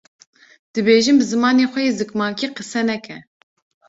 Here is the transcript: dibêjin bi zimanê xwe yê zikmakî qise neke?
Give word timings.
dibêjin 0.73 1.17
bi 1.19 1.25
zimanê 1.31 1.65
xwe 1.71 1.81
yê 1.85 1.91
zikmakî 1.99 2.47
qise 2.57 2.81
neke? 2.87 3.17